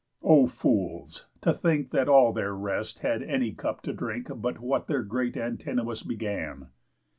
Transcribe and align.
O 0.23 0.47
fools, 0.47 1.27
to 1.41 1.53
think 1.53 1.91
That 1.91 2.09
all 2.09 2.33
their 2.33 2.55
rest 2.55 3.01
had 3.01 3.21
any 3.21 3.51
cup 3.51 3.83
to 3.83 3.93
drink 3.93 4.29
But 4.35 4.59
what 4.59 4.87
their 4.87 5.03
great 5.03 5.37
Antinous 5.37 6.01
began! 6.01 6.69